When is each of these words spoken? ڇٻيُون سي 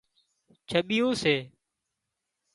ڇٻيُون 0.69 1.11
سي 1.21 1.35